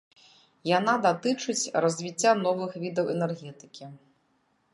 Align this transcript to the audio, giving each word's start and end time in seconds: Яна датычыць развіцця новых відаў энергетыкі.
Яна 0.77 0.95
датычыць 1.03 1.71
развіцця 1.87 2.31
новых 2.47 2.71
відаў 2.85 3.05
энергетыкі. 3.19 3.83